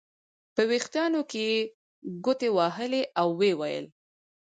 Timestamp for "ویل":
3.59-3.85